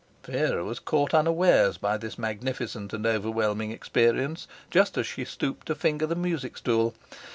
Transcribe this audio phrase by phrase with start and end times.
[0.23, 5.75] Vera was caught unawares by this magnificent and overwhelming experience, just as she stooped to
[5.75, 6.95] finger the music stool.